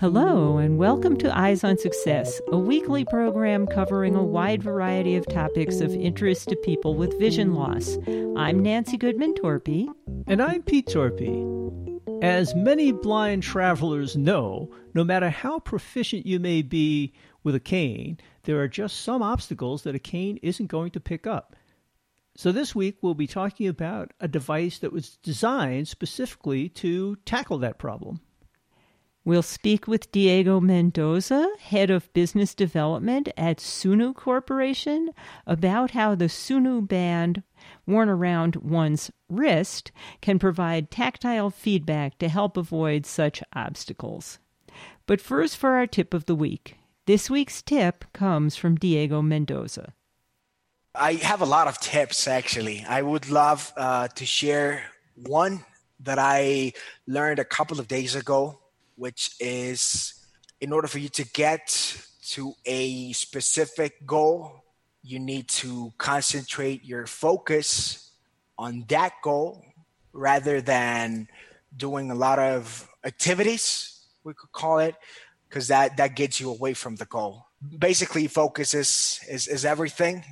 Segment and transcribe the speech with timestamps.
[0.00, 5.24] Hello, and welcome to Eyes on Success, a weekly program covering a wide variety of
[5.28, 7.98] topics of interest to people with vision loss.
[8.36, 9.86] I'm Nancy Goodman Torpy.
[10.26, 11.60] And I'm Pete Torpy.
[12.20, 17.12] As many blind travelers know, no matter how proficient you may be
[17.44, 21.28] with a cane, there are just some obstacles that a cane isn't going to pick
[21.28, 21.54] up.
[22.34, 27.58] So, this week we'll be talking about a device that was designed specifically to tackle
[27.58, 28.20] that problem.
[29.24, 35.10] We'll speak with Diego Mendoza, head of business development at Sunu Corporation,
[35.46, 37.44] about how the Sunu band
[37.86, 44.40] worn around one's wrist can provide tactile feedback to help avoid such obstacles.
[45.06, 46.78] But first, for our tip of the week.
[47.06, 49.92] This week's tip comes from Diego Mendoza.
[50.94, 52.84] I have a lot of tips actually.
[52.86, 55.64] I would love uh, to share one
[56.00, 56.72] that I
[57.06, 58.58] learned a couple of days ago
[58.96, 60.14] which is
[60.60, 64.62] in order for you to get to a specific goal,
[65.02, 68.12] you need to concentrate your focus
[68.58, 69.64] on that goal
[70.12, 71.26] rather than
[71.76, 74.94] doing a lot of activities, we could call it,
[75.48, 77.46] because that, that gets you away from the goal.
[77.78, 80.22] Basically, focus is, is, is everything.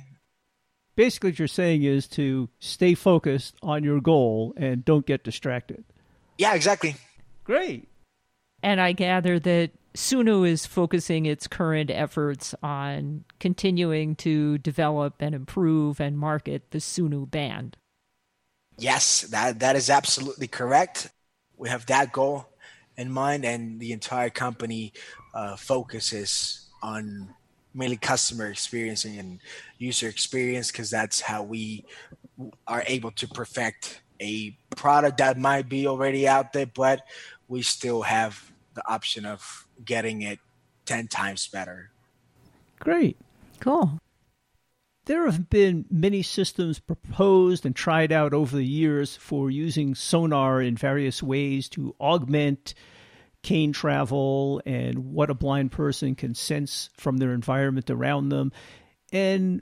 [0.95, 5.83] Basically, what you're saying is to stay focused on your goal and don't get distracted.
[6.37, 6.95] Yeah, exactly.
[7.43, 7.87] Great.
[8.63, 15.35] And I gather that Sunu is focusing its current efforts on continuing to develop and
[15.35, 17.77] improve and market the Sunu band.
[18.77, 21.09] Yes, that, that is absolutely correct.
[21.57, 22.47] We have that goal
[22.97, 24.93] in mind, and the entire company
[25.33, 27.33] uh, focuses on
[27.73, 29.39] mainly customer experience and
[29.77, 31.85] user experience because that's how we
[32.67, 37.01] are able to perfect a product that might be already out there, but
[37.47, 40.39] we still have the option of getting it
[40.85, 41.89] 10 times better.
[42.79, 43.17] Great.
[43.59, 43.99] Cool.
[45.05, 50.61] There have been many systems proposed and tried out over the years for using sonar
[50.61, 52.75] in various ways to augment
[53.43, 58.51] cane travel and what a blind person can sense from their environment around them.
[59.11, 59.61] And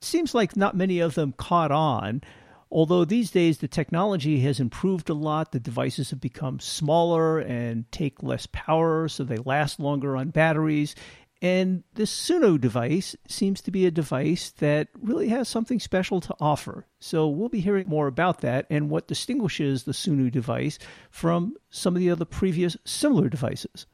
[0.00, 2.22] seems like not many of them caught on.
[2.70, 7.90] Although these days the technology has improved a lot, the devices have become smaller and
[7.92, 10.94] take less power, so they last longer on batteries.
[11.42, 16.34] And this Sunu device seems to be a device that really has something special to
[16.40, 16.86] offer.
[16.98, 20.78] So we'll be hearing more about that and what distinguishes the Sunu device
[21.10, 23.86] from some of the other previous similar devices.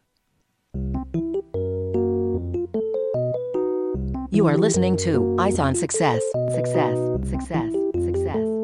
[4.31, 6.23] You are listening to Eyes on Success.
[6.55, 6.97] Success,
[7.29, 8.63] success, success.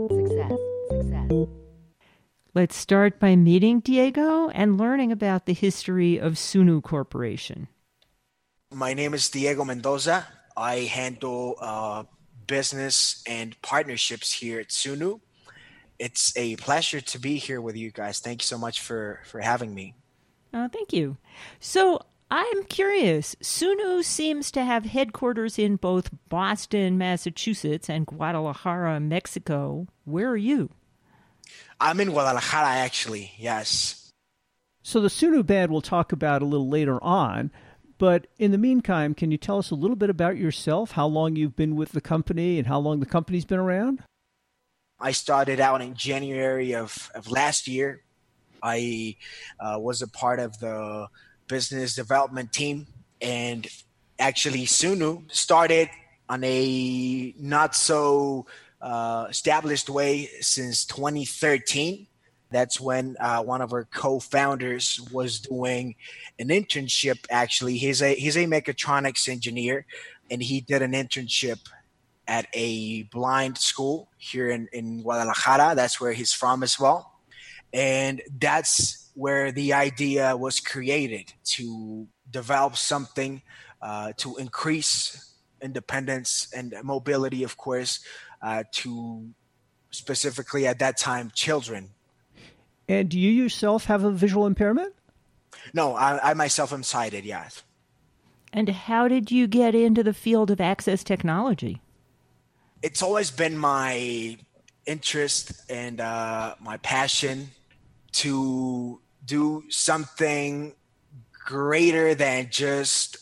[2.54, 7.68] Let's start by meeting Diego and learning about the history of Sunu Corporation.
[8.72, 10.26] My name is Diego Mendoza.
[10.54, 12.04] I handle uh,
[12.46, 15.20] business and partnerships here at Sunu.
[15.98, 18.18] It's a pleasure to be here with you guys.
[18.18, 19.94] Thank you so much for, for having me.
[20.52, 21.16] Uh, thank you.
[21.60, 23.36] So, I'm curious.
[23.36, 29.86] Sunu seems to have headquarters in both Boston, Massachusetts, and Guadalajara, Mexico.
[30.04, 30.68] Where are you?
[31.80, 33.32] I'm in Guadalajara, actually.
[33.38, 34.10] Yes.
[34.82, 37.50] So the Sunu band we'll talk about a little later on.
[37.98, 41.36] But in the meantime, can you tell us a little bit about yourself, how long
[41.36, 44.02] you've been with the company, and how long the company's been around?
[45.00, 48.02] I started out in January of, of last year.
[48.62, 49.16] I
[49.60, 51.08] uh, was a part of the
[51.46, 52.86] business development team,
[53.20, 53.66] and
[54.18, 55.88] actually, Sunu started
[56.28, 58.46] on a not so
[58.80, 62.07] uh, established way since 2013.
[62.50, 65.96] That's when uh, one of our co-founders was doing
[66.38, 67.26] an internship.
[67.30, 69.84] Actually, he's a he's a mechatronics engineer,
[70.30, 71.60] and he did an internship
[72.26, 75.74] at a blind school here in, in Guadalajara.
[75.74, 77.12] That's where he's from as well.
[77.72, 83.42] And that's where the idea was created to develop something
[83.82, 88.00] uh, to increase independence and mobility, of course,
[88.42, 89.28] uh, to
[89.90, 91.90] specifically at that time children.
[92.88, 94.94] And do you yourself have a visual impairment?
[95.74, 97.62] No, I, I myself am sighted, yes.
[98.52, 101.82] And how did you get into the field of access technology?
[102.82, 104.38] It's always been my
[104.86, 107.50] interest and uh, my passion
[108.12, 110.74] to do something
[111.44, 113.18] greater than just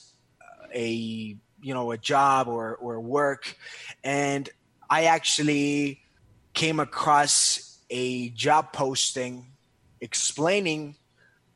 [0.73, 3.57] a you know a job or or work
[4.05, 4.49] and
[4.89, 6.01] I actually
[6.53, 9.47] came across a job posting
[10.01, 10.97] explaining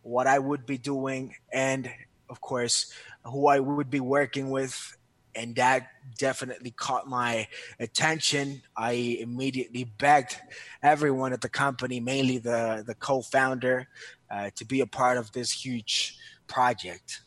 [0.03, 1.91] what I would be doing and,
[2.29, 2.93] of course,
[3.25, 4.97] who I would be working with.
[5.35, 5.89] And that
[6.19, 7.47] definitely caught my
[7.79, 8.63] attention.
[8.77, 10.37] I immediately begged
[10.83, 13.87] everyone at the company, mainly the, the co founder,
[14.31, 17.21] uh, to be a part of this huge project.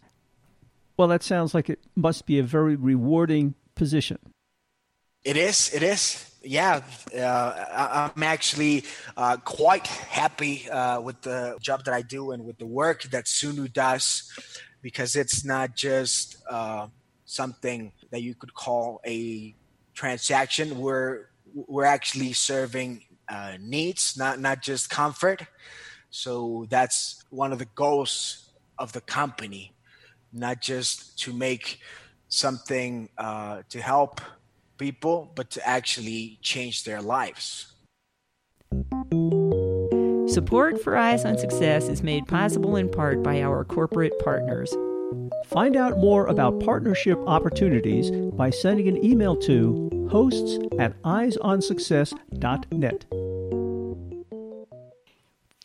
[0.97, 4.19] Well, that sounds like it must be a very rewarding position.
[5.23, 5.73] It is.
[5.73, 6.32] It is.
[6.43, 6.81] Yeah,
[7.17, 8.83] uh, I'm actually
[9.15, 13.25] uh, quite happy uh, with the job that I do and with the work that
[13.25, 14.29] Sunu does,
[14.81, 16.87] because it's not just uh,
[17.23, 19.55] something that you could call a
[19.93, 20.79] transaction.
[20.79, 25.47] We're we're actually serving uh, needs, not not just comfort.
[26.09, 29.73] So that's one of the goals of the company,
[30.33, 31.79] not just to make
[32.27, 34.19] something uh, to help
[34.83, 37.73] people, but to actually change their lives.
[40.27, 44.75] Support for Eyes on Success is made possible in part by our corporate partners.
[45.45, 53.05] Find out more about partnership opportunities by sending an email to hosts at eyesonsuccess.net.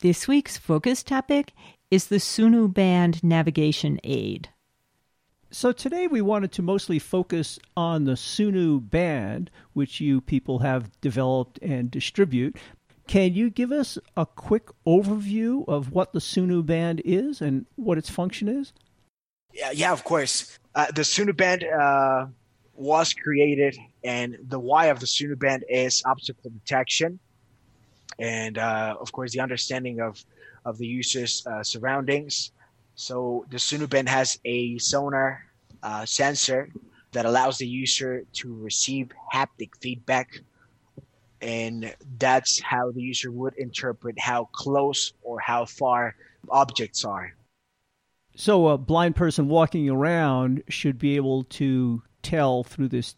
[0.01, 1.55] This week's focus topic
[1.91, 4.51] is the Sunu Band navigation aid.
[5.51, 11.01] So today we wanted to mostly focus on the Sunu band, which you people have
[11.01, 12.57] developed and distribute.
[13.07, 17.97] Can you give us a quick overview of what the Sunu band is and what
[17.97, 18.75] its function is?
[19.55, 20.59] Yeah, yeah of course.
[20.75, 22.27] Uh, the Sunu band uh,
[22.75, 27.19] was created, and the why of the Sunu band is obstacle detection,
[28.19, 30.23] and uh, of course the understanding of
[30.67, 32.53] of the user's uh, surroundings
[32.99, 35.47] so the Sunu Band has a sonar
[35.85, 36.69] uh, sensor
[37.13, 40.41] that allows the user to receive haptic feedback.
[41.41, 46.17] And that's how the user would interpret how close or how far
[46.51, 47.35] objects are.
[48.35, 53.15] So a blind person walking around should be able to tell through this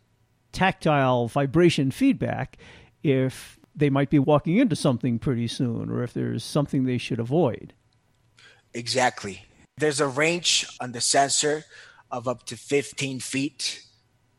[0.53, 2.59] tactile vibration feedback
[3.03, 7.19] if they might be walking into something pretty soon or if there's something they should
[7.19, 7.73] avoid.
[8.75, 9.47] Exactly.
[9.81, 11.65] There's a range on the sensor
[12.11, 13.82] of up to 15 feet.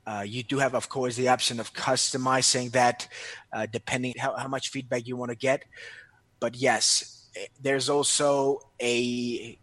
[0.05, 3.07] Uh, you do have, of course, the option of customizing that
[3.51, 5.63] uh, depending how, how much feedback you want to get.
[6.39, 9.57] But yes, eh, there's also a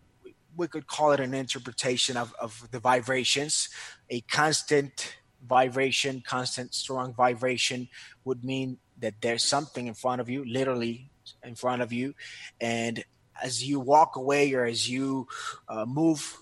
[0.56, 3.68] we could call it an interpretation of, of the vibrations.
[4.10, 5.14] A constant
[5.46, 7.88] vibration, constant strong vibration
[8.24, 11.12] would mean that there's something in front of you, literally
[11.44, 12.14] in front of you,
[12.60, 13.04] and
[13.42, 15.26] as you walk away or as you
[15.68, 16.38] uh, move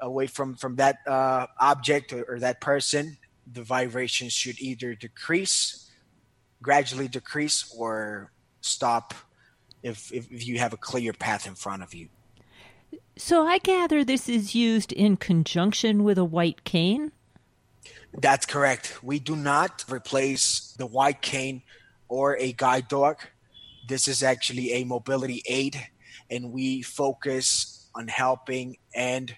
[0.00, 3.18] away from from that uh, object or, or, that person,
[3.50, 5.90] the vibration should either decrease,
[6.62, 9.14] gradually decrease, or stop
[9.82, 12.08] if, if, if you have a clear path in front of you.
[13.16, 17.12] So I gather this is used in conjunction with a white cane.
[18.12, 19.02] That's correct.
[19.02, 21.62] We do not replace the white cane
[22.08, 23.18] or a guide dog.
[23.86, 25.88] This is actually a mobility aid
[26.30, 29.34] and we focus on helping and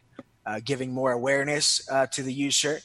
[0.47, 2.81] uh, giving more awareness uh, to the user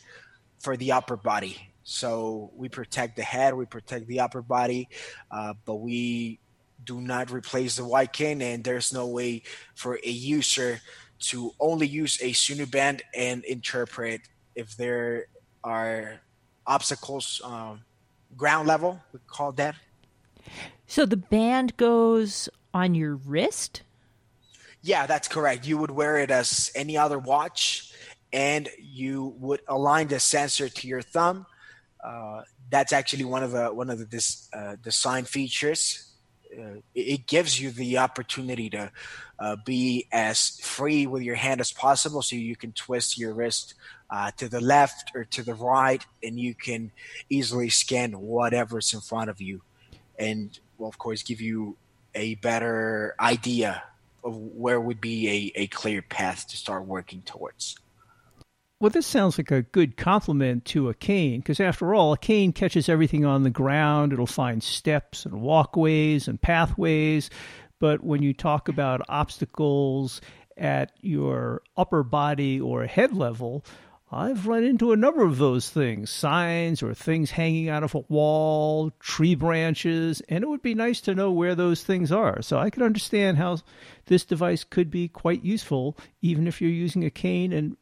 [0.59, 1.57] for the upper body.
[1.83, 4.89] So we protect the head, we protect the upper body,
[5.29, 6.39] uh, but we
[6.83, 9.43] do not replace the white cane, and there's no way
[9.75, 10.81] for a user
[11.19, 14.21] to only use a Sunu band and interpret
[14.55, 15.27] if there
[15.63, 16.19] are
[16.67, 17.81] obstacles um,
[18.35, 18.99] ground level.
[19.13, 19.75] We call that.
[20.87, 23.81] So the band goes on your wrist.
[24.85, 25.65] Yeah, that's correct.
[25.65, 27.91] You would wear it as any other watch,
[28.31, 31.47] and you would align the sensor to your thumb.
[32.03, 36.11] Uh, that's actually one of the one of the uh, design features.
[36.55, 38.91] Uh, it gives you the opportunity to
[39.39, 43.73] uh, be as free with your hand as possible, so you can twist your wrist
[44.11, 46.91] uh, to the left or to the right, and you can
[47.27, 49.63] easily scan whatever's in front of you,
[50.19, 51.75] and will of course give you
[52.13, 53.81] a better idea
[54.25, 57.77] of where would be a, a clear path to start working towards.
[58.81, 62.51] Well, this sounds like a good complement to a cane, because after all, a cane
[62.51, 64.11] catches everything on the ground.
[64.11, 67.29] It'll find steps and walkways and pathways.
[67.79, 70.19] But when you talk about obstacles
[70.57, 73.63] at your upper body or head level,
[74.15, 78.05] I've run into a number of those things signs or things hanging out of a
[78.07, 82.41] wall, tree branches, and it would be nice to know where those things are.
[82.41, 83.57] So I could understand how
[84.05, 87.75] this device could be quite useful, even if you're using a cane and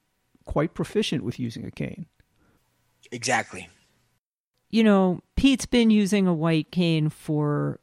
[0.44, 2.08] quite proficient with using a cane.
[3.12, 3.70] Exactly.
[4.72, 7.80] You know, Pete's been using a white cane for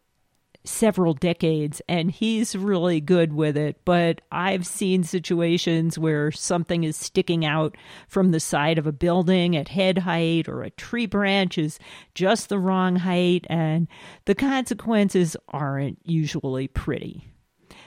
[0.64, 3.80] several decades and he's really good with it.
[3.84, 7.76] But I've seen situations where something is sticking out
[8.08, 11.78] from the side of a building at head height or a tree branch is
[12.14, 13.88] just the wrong height, and
[14.26, 17.26] the consequences aren't usually pretty.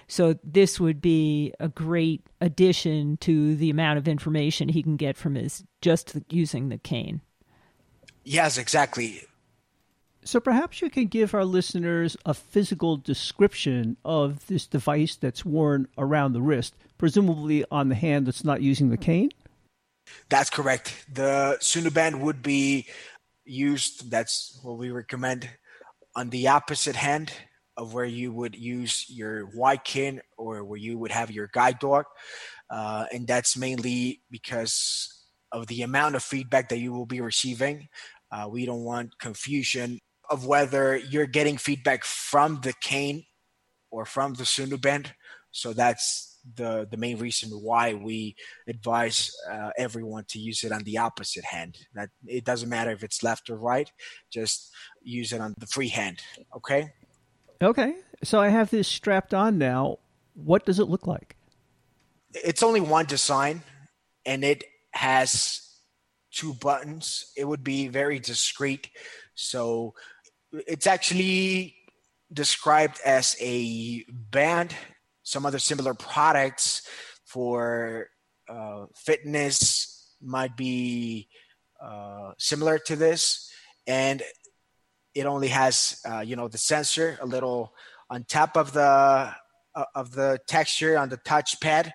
[0.08, 5.18] So, this would be a great addition to the amount of information he can get
[5.18, 7.22] from his just using the cane.
[8.24, 9.24] Yes, exactly.
[10.26, 15.88] So perhaps you can give our listeners a physical description of this device that's worn
[15.98, 19.32] around the wrist, presumably on the hand that's not using the cane?
[20.30, 21.06] That's correct.
[21.14, 22.88] The Sunuband would be
[23.46, 25.50] used, that's what we recommend,
[26.16, 27.34] on the opposite hand
[27.76, 31.80] of where you would use your white cane or where you would have your guide
[31.80, 32.06] dog.
[32.70, 37.90] Uh, and that's mainly because of the amount of feedback that you will be receiving.
[38.32, 40.00] Uh, we don't want confusion
[40.30, 43.26] of whether you're getting feedback from the cane
[43.92, 45.12] or from the Sunuband.
[45.52, 48.36] So that's the the main reason why we
[48.68, 51.78] advise uh, everyone to use it on the opposite hand.
[51.94, 53.92] That it doesn't matter if it's left or right,
[54.32, 56.22] just use it on the free hand.
[56.56, 56.92] Okay.
[57.62, 57.96] Okay.
[58.24, 60.00] So I have this strapped on now.
[60.34, 61.36] What does it look like?
[62.34, 63.62] It's only one design,
[64.26, 65.62] and it has
[66.32, 67.32] two buttons.
[67.38, 68.90] It would be very discreet.
[69.36, 69.94] So
[70.54, 71.76] it's actually
[72.32, 74.76] described as a band.
[75.24, 76.88] Some other similar products
[77.26, 78.08] for
[78.48, 81.28] uh, fitness might be
[81.82, 83.52] uh, similar to this,
[83.88, 84.22] and
[85.16, 87.74] it only has uh, you know the sensor a little
[88.10, 88.82] on top of the
[89.76, 91.92] uh, of the texture on the touchpad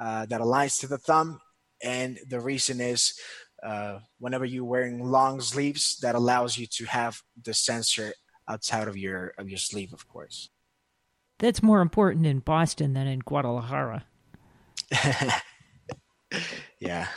[0.00, 1.40] uh, that aligns to the thumb,
[1.82, 3.14] and the reason is
[3.62, 8.12] uh, whenever you're wearing long sleeves, that allows you to have the sensor
[8.48, 10.50] outside of your of your sleeve, of course.
[11.38, 14.04] That's more important in Boston than in Guadalajara.
[16.78, 17.08] yeah.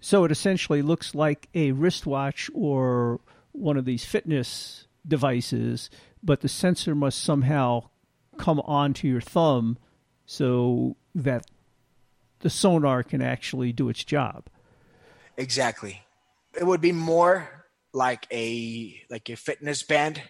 [0.00, 3.20] So it essentially looks like a wristwatch or
[3.52, 5.90] one of these fitness devices,
[6.22, 7.90] but the sensor must somehow
[8.38, 9.78] come onto your thumb
[10.26, 11.46] so that
[12.40, 14.48] the sonar can actually do its job.
[15.36, 16.02] Exactly.
[16.58, 20.22] It would be more like a like a fitness band.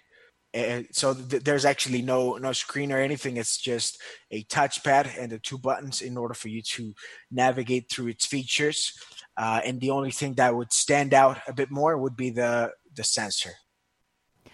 [0.54, 3.37] And so th- there's actually no no screen or anything.
[3.37, 6.94] It's just a touchpad and the two buttons in order for you to
[7.30, 8.92] navigate through its features.
[9.37, 12.73] Uh, and the only thing that would stand out a bit more would be the
[12.94, 13.52] the sensor.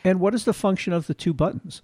[0.04, 1.82] And what is the function of the two buttons?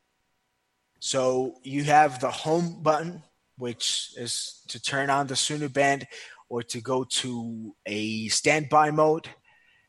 [1.01, 3.23] So you have the home button,
[3.59, 6.07] which is to turn on the Sunu band
[6.49, 9.29] or to go to a standby mode.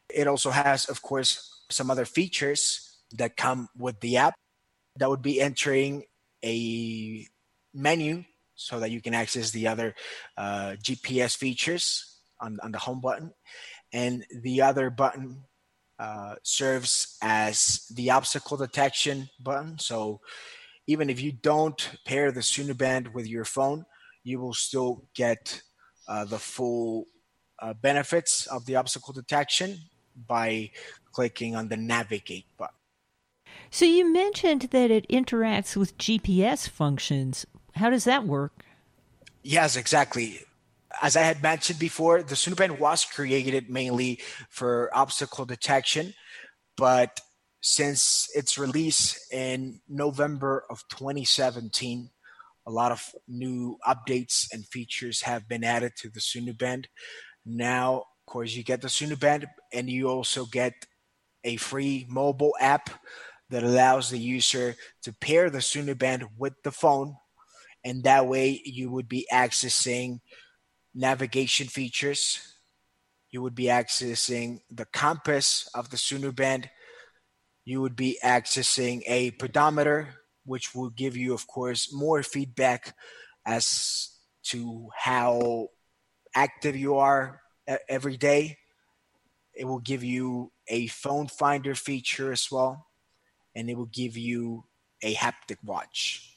[0.10, 4.36] It also has, of course, some other features that come with the app.
[4.98, 6.04] That would be entering
[6.44, 7.28] a
[7.74, 8.24] menu
[8.56, 9.94] so that you can access the other
[10.38, 13.32] uh, GPS features on, on the home button.
[13.92, 15.44] And the other button
[16.00, 19.78] uh, serves as the obstacle detection button.
[19.80, 20.22] So
[20.88, 23.86] even if you don't pair the Sunuband with your phone,
[24.24, 25.62] you will still get
[26.08, 27.08] the full
[27.60, 29.78] uh, benefits of the obstacle detection
[30.28, 30.72] by
[31.12, 32.76] clicking on the navigate button.
[33.70, 37.46] So you mentioned that it interacts with GPS functions.
[37.76, 38.64] How does that work?
[39.44, 40.42] Yes, exactly.
[41.02, 46.14] As I had mentioned before, the Sunuband was created mainly for obstacle detection,
[46.78, 47.20] but
[47.62, 52.10] since its release in November of 2017,
[52.68, 56.86] a lot of new updates and features have been added to the Sunuband.
[57.46, 60.74] Now, of course, you get the Sunuband and you also get
[61.44, 62.90] a free mobile app
[63.50, 67.16] that allows the user to pair the Sunuband with the phone.
[67.84, 70.22] And that way you would be accessing
[70.96, 72.56] navigation features.
[73.30, 76.70] You would be accessing the compass of the Sunuband.
[77.64, 82.96] You would be accessing a pedometer which will give you, of course, more feedback
[83.46, 84.10] as
[84.44, 85.70] to how
[86.36, 87.42] active you are
[87.90, 88.58] every day.
[89.54, 92.88] It will give you a phone finder feature as well,
[93.56, 94.66] and it will give you
[95.02, 96.32] a haptic watch.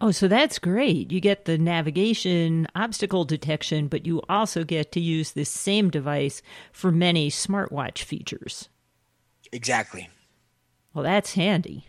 [0.00, 1.12] Oh, so that's great.
[1.12, 6.42] You get the navigation, obstacle detection, but you also get to use this same device
[6.72, 8.68] for many smartwatch features.
[9.52, 10.08] Exactly.
[10.92, 11.86] Well, that's handy.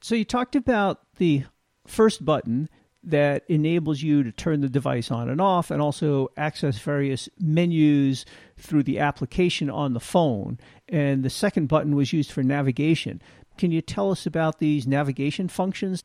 [0.00, 1.44] So you talked about the
[1.86, 2.68] first button
[3.02, 8.24] that enables you to turn the device on and off and also access various menus
[8.56, 10.58] through the application on the phone.
[10.88, 13.22] And the second button was used for navigation.
[13.56, 16.04] Can you tell us about these navigation functions?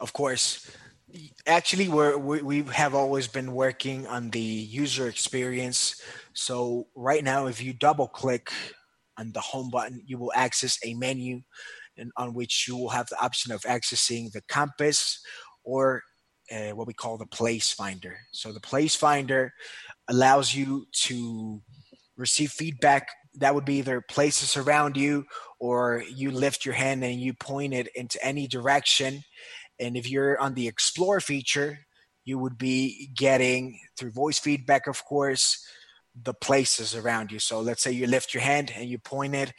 [0.00, 0.70] Of course.
[1.46, 6.00] Actually, we're, we we have always been working on the user experience.
[6.34, 8.52] So right now, if you double click
[9.16, 11.40] on the home button, you will access a menu
[12.16, 15.20] on which you will have the option of accessing the compass
[15.64, 16.02] or
[16.50, 18.18] uh, what we call the place finder.
[18.32, 19.52] So the place finder
[20.08, 21.60] allows you to
[22.16, 25.24] receive feedback that would be either places around you
[25.60, 29.22] or you lift your hand and you point it into any direction
[29.78, 31.78] and if you're on the explore feature
[32.24, 35.64] you would be getting through voice feedback of course
[36.24, 39.52] the places around you so let's say you lift your hand and you point it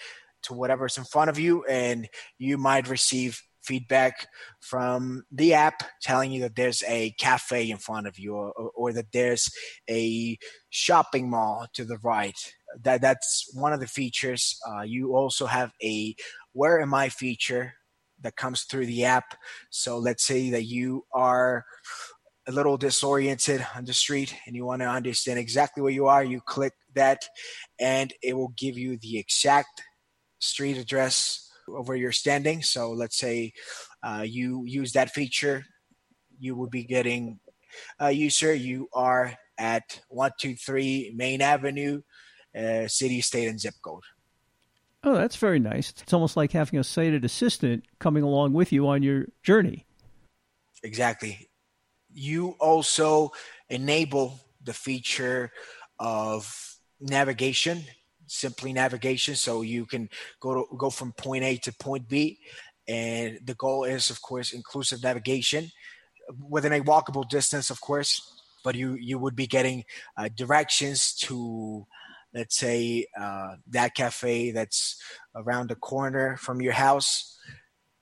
[0.44, 4.28] to whatever's in front of you and you might receive feedback
[4.62, 8.94] from the app telling you that there's a cafe in front of you or, or,
[8.94, 9.50] that there's
[9.90, 10.38] a
[10.70, 12.38] shopping mall to the right.
[12.82, 14.58] That that's one of the features.
[14.68, 16.16] Uh, you also have a
[16.54, 17.74] where am i feature
[18.22, 19.36] that comes through the app.
[19.70, 21.66] So let's say that you are
[22.48, 26.24] a little disoriented on the street and you want to understand exactly where you are
[26.24, 27.22] you click that
[27.80, 29.84] and it will give you the exact
[30.40, 32.62] street address of where you're standing.
[32.62, 33.54] So let's say
[34.04, 35.66] uh, you use that feature,
[36.40, 37.40] you would be getting
[38.00, 38.54] a uh, user.
[38.54, 42.02] You are at one two three Main Avenue,
[42.58, 44.04] uh, city, state, and zip code.
[45.04, 45.94] Oh, that's very nice.
[46.02, 49.86] It's almost like having a sighted assistant coming along with you on your journey.
[50.84, 51.50] Exactly.
[52.12, 53.32] You also
[53.70, 55.52] enable the feature
[56.00, 57.84] of navigation
[58.30, 59.36] simply navigation.
[59.36, 60.10] So you can
[60.40, 62.40] go to go from point A to point B,
[62.88, 65.70] and the goal is, of course, inclusive navigation
[66.50, 68.22] within a walkable distance, of course.
[68.64, 69.86] But you you would be getting
[70.18, 71.86] uh, directions to,
[72.34, 75.02] let's say, uh, that cafe that's
[75.36, 77.38] around the corner from your house,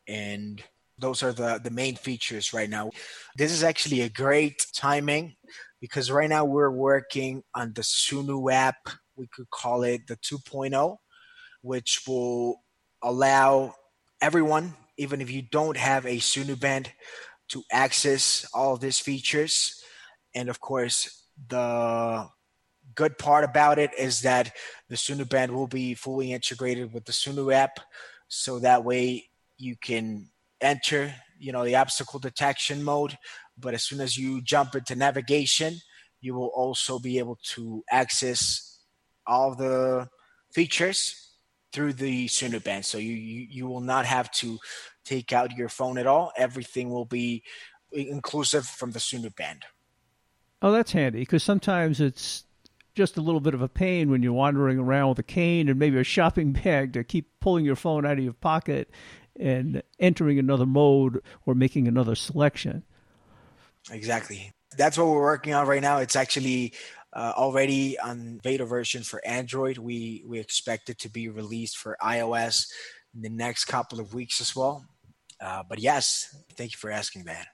[0.08, 0.64] and
[0.98, 2.90] those are the the main features right now.
[3.36, 5.36] This is actually a great timing
[5.80, 10.98] because right now we're working on the Sunu app we could call it the 2.0,
[11.62, 12.62] which will
[13.02, 13.74] allow
[14.22, 16.92] everyone, even if you don't have a Sunu band,
[17.50, 19.82] to access all of these features.
[20.36, 22.28] And of course, the
[22.96, 24.54] good part about it is that
[24.90, 27.80] the Sunu band will be fully integrated with the Sunu app.
[28.28, 30.30] So that way you can
[30.62, 33.18] enter, you know, the obstacle detection mode.
[33.58, 35.76] But as soon as you jump into navigation,
[36.22, 38.77] you will also be able to access
[39.28, 40.08] all the
[40.52, 41.28] features
[41.74, 42.86] through the Sunu band.
[42.86, 44.58] So you, you, you will not have to
[45.06, 46.32] take out your phone at all.
[46.38, 47.44] Everything will be
[47.92, 49.66] inclusive from the Sunu band.
[50.62, 52.46] Oh, that's handy because sometimes it's
[52.96, 55.78] just a little bit of a pain when you're wandering around with a cane and
[55.78, 58.90] maybe a shopping bag to keep pulling your phone out of your pocket
[59.40, 62.84] and entering another mode or making another selection.
[63.92, 64.52] Exactly.
[64.76, 65.98] That's what we're working on right now.
[65.98, 66.74] It's actually
[67.14, 69.78] uh, already on beta version for Android.
[69.78, 72.68] We we expect it to be released for iOS
[73.16, 74.86] in the next couple of weeks as well.
[75.40, 77.48] Uh, but yes, thank you for asking that.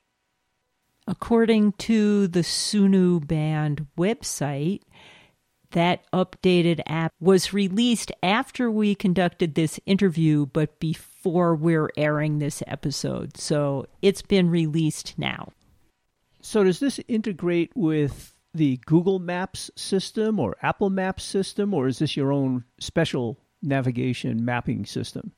[1.05, 4.81] According to the Sunu Band website,
[5.71, 12.63] that updated app was released after we conducted this interview, but before we're airing this
[12.67, 13.37] episode.
[13.37, 15.49] So it's been released now.
[16.41, 21.99] So, does this integrate with the Google Maps system or Apple Maps system, or is
[21.99, 25.31] this your own special navigation mapping system?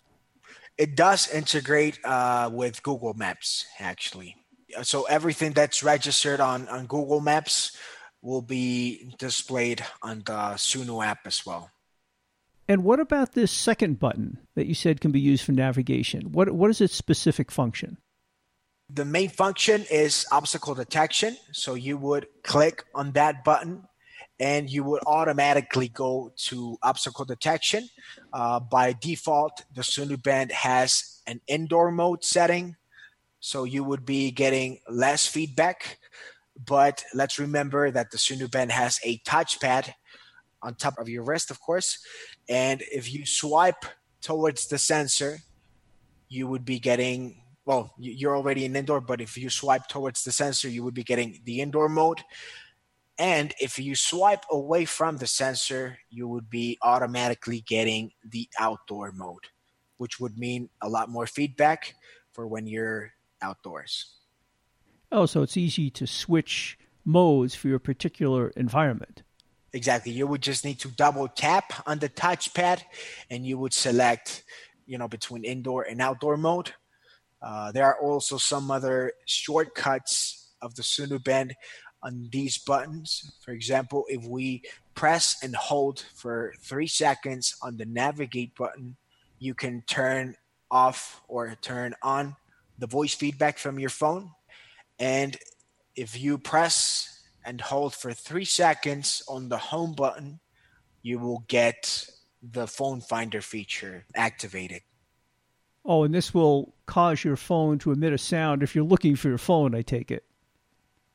[0.78, 4.36] It does integrate uh, with Google Maps, actually.
[4.84, 7.78] So everything that's registered on, on Google Maps
[8.21, 11.69] will be displayed on the Sunu app as well.
[12.67, 16.32] And what about this second button that you said can be used for navigation?
[16.32, 17.97] What what is its specific function?
[18.89, 21.38] The main function is obstacle detection.
[21.52, 23.88] So you would click on that button
[24.39, 27.89] and you would automatically go to obstacle detection.
[28.32, 32.76] Uh, by default, the Sunu Band has an indoor mode setting.
[33.39, 36.00] So you would be getting less feedback.
[36.65, 39.93] But let's remember that the Sunu Band has a touchpad
[40.62, 42.00] on top of your wrist, of course.
[42.48, 43.86] And if you swipe
[44.21, 45.39] towards the sensor,
[46.28, 50.32] you would be getting well, you're already in indoor, but if you swipe towards the
[50.32, 52.21] sensor, you would be getting the indoor mode.
[53.17, 59.12] And if you swipe away from the sensor, you would be automatically getting the outdoor
[59.13, 59.47] mode,
[59.97, 61.95] which would mean a lot more feedback
[62.34, 64.15] for when you're outdoors.
[65.12, 69.23] Oh, so it's easy to switch modes for your particular environment.
[69.73, 70.12] Exactly.
[70.12, 72.82] You would just need to double tap on the touchpad
[73.30, 74.43] and you would select
[74.86, 76.73] you know between indoor and outdoor mode.
[77.45, 81.55] Uh, there are also some other shortcuts of the Sunu Band
[82.01, 83.38] on these buttons.
[83.41, 84.63] For example, if we
[84.95, 88.97] press and hold for three seconds on the navigate button,
[89.38, 90.36] you can turn
[90.71, 92.36] off or turn on
[92.79, 94.31] the voice feedback from your phone.
[94.97, 95.38] And
[95.95, 100.39] if you press and hold for three seconds on the home button,
[101.03, 102.08] you will get
[102.41, 104.81] the phone finder feature activated.
[105.86, 109.30] Oh, and this will cause your phone to emit a sound if you're looking for
[109.30, 110.24] your phone, I take it.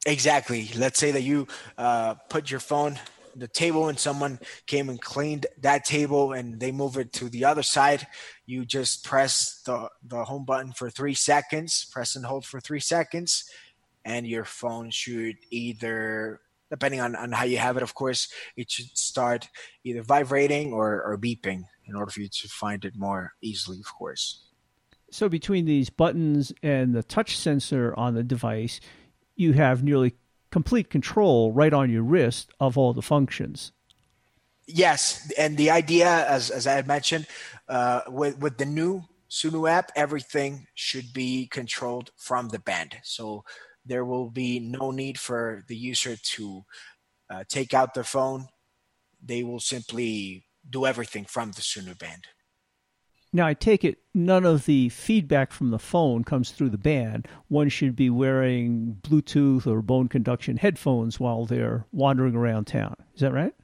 [0.06, 0.70] Exactly.
[0.76, 2.98] Let's say that you uh, put your phone
[3.36, 7.44] the table and someone came and cleaned that table and they move it to the
[7.44, 8.06] other side
[8.46, 12.80] you just press the, the home button for three seconds press and hold for three
[12.80, 13.48] seconds
[14.04, 18.70] and your phone should either depending on, on how you have it of course it
[18.70, 19.48] should start
[19.84, 23.94] either vibrating or, or beeping in order for you to find it more easily of
[23.94, 24.49] course
[25.10, 28.80] so between these buttons and the touch sensor on the device
[29.36, 30.14] you have nearly
[30.50, 33.72] complete control right on your wrist of all the functions.
[34.66, 37.26] Yes, and the idea, as as I had mentioned,
[37.68, 42.98] uh, with with the new Sunu app, everything should be controlled from the band.
[43.02, 43.44] So
[43.84, 46.64] there will be no need for the user to
[47.30, 48.48] uh, take out their phone.
[49.24, 52.26] They will simply do everything from the Sunu band.
[53.32, 57.28] Now, I take it none of the feedback from the phone comes through the band.
[57.46, 62.96] One should be wearing Bluetooth or bone conduction headphones while they're wandering around town.
[63.14, 63.54] Is that right?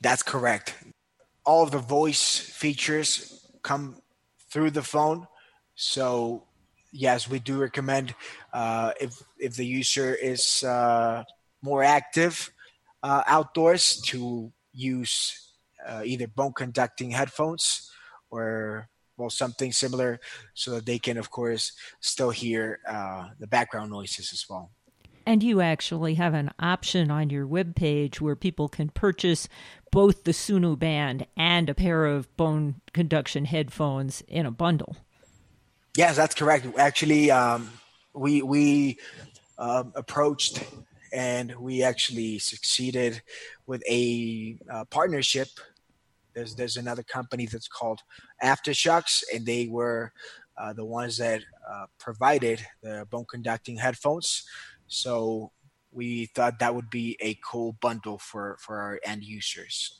[0.00, 0.74] That's correct.
[1.44, 4.00] All of the voice features come
[4.50, 5.26] through the phone.
[5.74, 6.44] So,
[6.90, 8.14] yes, we do recommend
[8.54, 11.22] uh, if, if the user is uh,
[11.60, 12.50] more active
[13.02, 15.52] uh, outdoors to use
[15.86, 17.90] uh, either bone conducting headphones
[18.30, 20.20] or well something similar
[20.54, 24.70] so that they can of course still hear uh, the background noises as well
[25.26, 29.48] and you actually have an option on your webpage where people can purchase
[29.90, 34.96] both the Sunu band and a pair of bone conduction headphones in a bundle.
[35.96, 36.66] Yes, that's correct.
[36.78, 37.70] Actually, um,
[38.14, 38.98] we we
[39.58, 40.62] um, approached
[41.12, 43.20] and we actually succeeded
[43.66, 45.48] with a uh, partnership
[46.36, 48.00] there's there's another company that's called
[48.44, 50.12] AfterShokz, and they were
[50.56, 54.44] uh, the ones that uh, provided the bone conducting headphones.
[54.86, 55.50] So
[55.90, 59.98] we thought that would be a cool bundle for for our end users.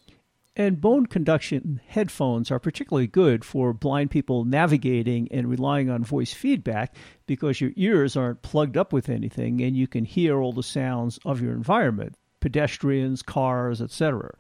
[0.59, 6.33] And bone conduction headphones are particularly good for blind people navigating and relying on voice
[6.33, 6.97] feedback
[7.27, 11.19] because your ears aren't plugged up with anything and you can hear all the sounds
[11.27, 14.33] of your environment pedestrians, cars, etc.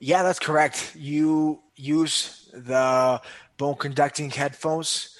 [0.00, 0.94] Yeah, that's correct.
[0.94, 3.20] You use the
[3.56, 5.16] bone conducting headphones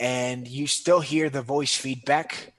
[0.00, 2.52] and you still hear the voice feedback,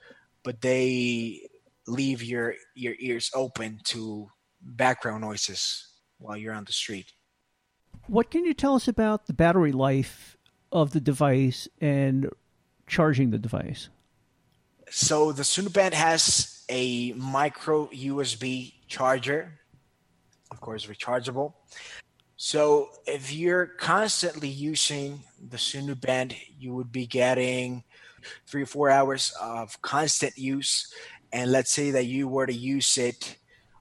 [0.44, 1.48] but they
[1.88, 4.30] leave your your ears open to
[4.62, 7.14] background noises while you're on the street.
[8.08, 10.38] What can you tell us about the battery life
[10.72, 12.30] of the device and
[12.88, 13.90] charging the device?
[14.90, 19.60] So the Sunuband has a micro USB charger
[20.52, 21.54] of course, rechargeable.
[22.38, 27.84] So if you're constantly using the Sunu band, you would be getting
[28.48, 30.94] three or four hours of constant use.
[31.32, 33.38] And let's say that you were to use it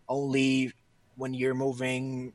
[0.09, 0.72] only
[1.16, 2.33] when you're moving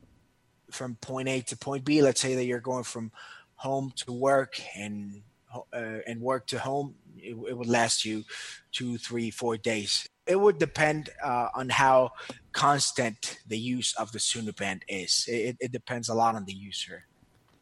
[0.72, 2.02] from point A to point B.
[2.02, 3.12] Let's say that you're going from
[3.56, 5.22] home to work and
[5.54, 6.96] uh, and work to home.
[7.18, 8.24] It, it would last you
[8.72, 12.12] two, three, four days it would depend uh, on how
[12.52, 15.26] constant the use of the Sunu band is.
[15.28, 17.06] It, it depends a lot on the user.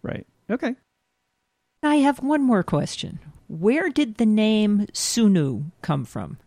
[0.04, 0.28] Right.
[0.50, 0.76] Okay.
[1.84, 3.20] I have one more question.
[3.48, 6.38] Where did the name Sunu come from?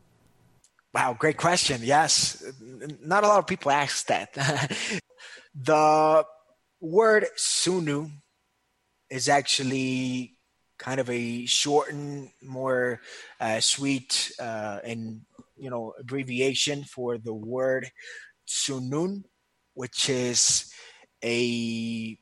[0.94, 1.80] Wow, great question.
[1.82, 2.44] Yes,
[3.02, 4.32] not a lot of people ask that.
[5.54, 6.24] the
[6.80, 8.12] word Sunu
[9.10, 10.34] is actually
[10.85, 13.01] kind of a shortened, more
[13.40, 15.23] uh, sweet uh, and
[15.57, 17.90] you know abbreviation for the word
[18.47, 19.25] sunun,
[19.73, 20.70] which is
[21.25, 22.18] a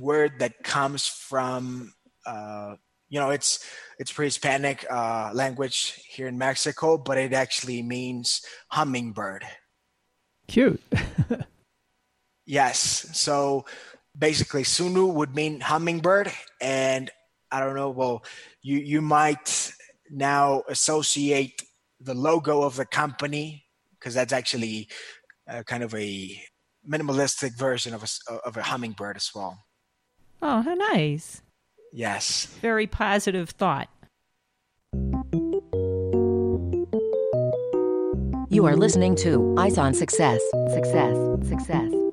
[0.00, 1.92] word that comes from
[2.24, 2.76] uh,
[3.10, 3.62] you know it's
[3.98, 9.44] it's pre-Hispanic uh, language here in Mexico, but it actually means hummingbird.
[10.46, 10.80] Cute.
[12.46, 13.10] yes.
[13.12, 13.66] So
[14.18, 17.10] basically, Sunu would mean hummingbird, and
[17.50, 17.90] I don't know.
[17.90, 18.24] Well,
[18.62, 19.72] you you might
[20.10, 21.62] now associate
[22.00, 23.64] the logo of the company
[23.98, 24.88] because that's actually
[25.48, 26.40] uh, kind of a
[26.88, 29.58] minimalistic version of a of a hummingbird as well.
[30.40, 31.42] Oh, how nice!
[31.92, 32.46] Yes.
[32.60, 33.88] Very positive thought.
[38.50, 40.40] You are listening to Eyes on Success.
[40.72, 41.16] Success,
[41.48, 42.07] success, success,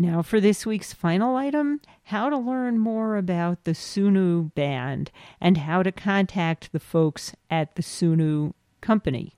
[0.00, 5.56] Now, for this week's final item how to learn more about the Sunu Band and
[5.56, 9.34] how to contact the folks at the Sunu Company.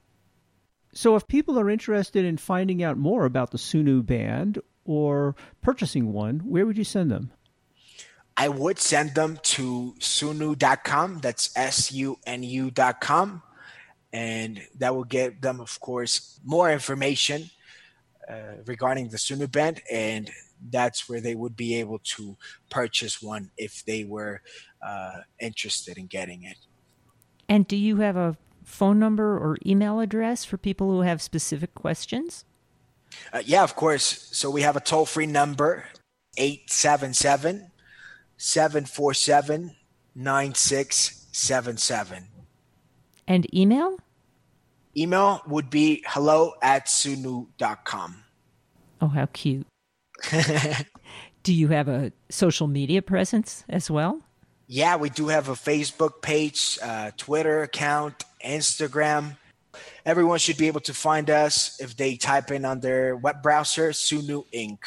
[0.93, 6.13] So, if people are interested in finding out more about the Sunu Band or purchasing
[6.13, 7.33] one, where would you send them?
[8.37, 11.21] I would send them to sunu.com.
[11.21, 13.43] That's S U N U.com.
[14.13, 17.49] And that will give them, of course, more information
[18.29, 19.83] uh, regarding the Sunu band.
[19.91, 20.31] And
[20.71, 22.37] that's where they would be able to
[22.71, 24.43] purchase one if they were
[24.87, 26.57] uh, interested in getting it.
[27.49, 31.75] And do you have a phone number or email address for people who have specific
[31.75, 32.45] questions?
[33.33, 34.29] Uh, yeah, of course.
[34.33, 35.87] So we have a toll free number
[36.37, 37.71] 877
[38.37, 39.77] 747
[40.15, 42.29] 9677.
[43.27, 43.99] And email?
[44.97, 48.25] Email would be hello at sunu.com.
[49.01, 49.67] Oh, how cute.
[51.43, 54.21] do you have a social media presence as well?
[54.67, 59.37] Yeah, we do have a Facebook page, uh, Twitter account, Instagram.
[60.05, 63.91] Everyone should be able to find us if they type in on their web browser
[63.91, 64.79] Sunu Inc.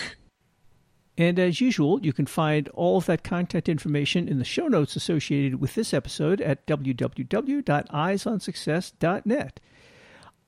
[1.18, 4.96] And as usual, you can find all of that contact information in the show notes
[4.96, 9.60] associated with this episode at www.eyesonsuccess.net.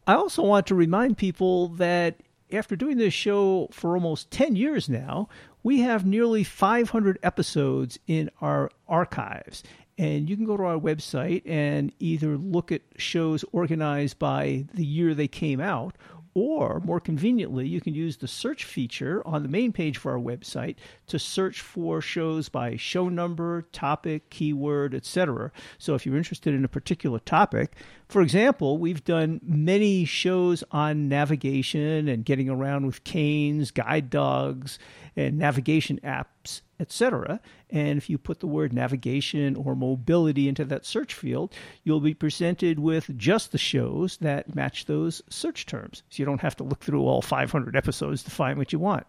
[0.08, 4.88] I also want to remind people that after doing this show for almost 10 years
[4.88, 5.30] now,
[5.64, 9.64] we have nearly 500 episodes in our archives.
[9.98, 14.86] And you can go to our website and either look at shows organized by the
[14.86, 15.96] year they came out,
[16.36, 20.20] or more conveniently, you can use the search feature on the main page for our
[20.20, 20.76] website
[21.08, 25.50] to search for shows by show number, topic, keyword, etc.
[25.78, 31.10] So if you're interested in a particular topic, for example, we've done many shows on
[31.10, 34.78] navigation and getting around with canes, guide dogs,
[35.16, 37.40] and navigation apps, etc.
[37.70, 42.14] And if you put the word navigation or mobility into that search field, you'll be
[42.14, 46.04] presented with just the shows that match those search terms.
[46.10, 49.08] So you don't have to look through all 500 episodes to find what you want.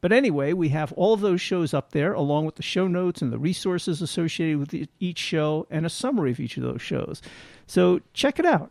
[0.00, 3.22] But anyway, we have all of those shows up there, along with the show notes
[3.22, 7.22] and the resources associated with each show and a summary of each of those shows.
[7.66, 8.70] So check it out.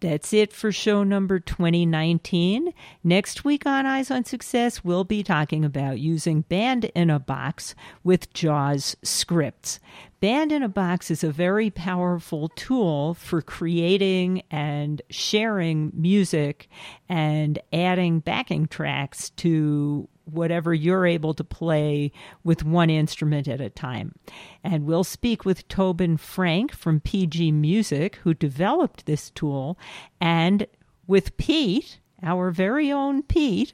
[0.00, 2.72] That's it for show number 2019.
[3.02, 7.74] Next week on Eyes on Success, we'll be talking about using Band in a Box
[8.04, 9.80] with JAWS scripts.
[10.20, 16.68] Band in a Box is a very powerful tool for creating and sharing music
[17.08, 22.12] and adding backing tracks to whatever you're able to play
[22.44, 24.14] with one instrument at a time.
[24.62, 29.78] And we'll speak with Tobin Frank from PG Music, who developed this tool,
[30.20, 30.66] and
[31.06, 33.72] with Pete, our very own Pete,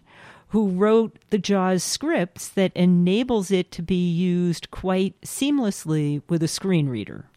[0.48, 6.48] who wrote the JAWS scripts that enables it to be used quite seamlessly with a
[6.48, 7.28] screen reader.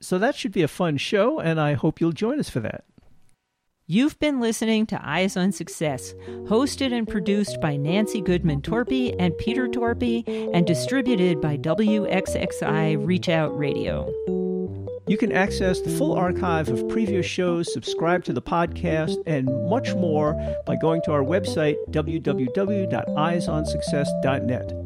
[0.00, 2.84] So that should be a fun show, and I hope you'll join us for that.
[3.88, 6.12] You've been listening to Eyes on Success,
[6.48, 13.28] hosted and produced by Nancy Goodman Torpy and Peter Torpy, and distributed by WXXI Reach
[13.28, 14.12] Out Radio.
[15.06, 19.94] You can access the full archive of previous shows, subscribe to the podcast, and much
[19.94, 20.34] more
[20.66, 24.85] by going to our website, www.eyesonsuccess.net.